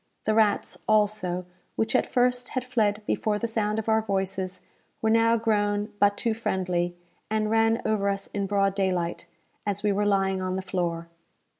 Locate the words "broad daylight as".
8.47-9.83